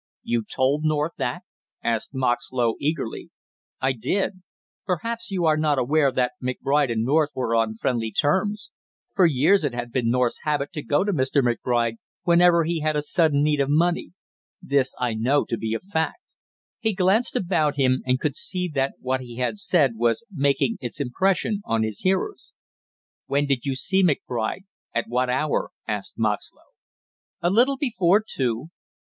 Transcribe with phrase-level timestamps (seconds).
[0.23, 1.43] "You told North that?"
[1.83, 3.29] asked Moxlow eagerly.
[3.79, 4.41] "I did.
[4.83, 8.71] Perhaps you are not aware that McBride and North were on friendly terms;
[9.15, 11.43] for years it had been North's habit to go to Mr.
[11.43, 14.13] McBride whenever he had a sudden need of money.
[14.59, 16.17] This I know to be a fact."
[16.79, 20.99] He glanced about him and could see that what he had said was making its
[20.99, 22.53] impression on his hearers.
[23.27, 24.61] "When did you see McBride,
[24.95, 26.71] at what hour?" asked Moxlow.
[27.43, 28.71] "A little before two."